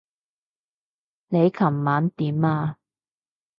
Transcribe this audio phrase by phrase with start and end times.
[1.27, 2.75] 你琴晚點啊？